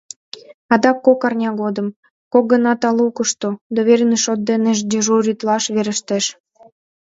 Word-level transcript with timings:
Адак 0.73 0.97
кок 1.05 1.21
арня 1.27 1.51
годым, 1.61 1.87
кок 2.33 2.45
гана 2.53 2.73
талукышто, 2.81 3.47
доверенный 3.75 4.21
шот 4.23 4.39
дене 4.49 4.71
дежуритлаш 4.91 5.63
верештеш. 5.75 6.25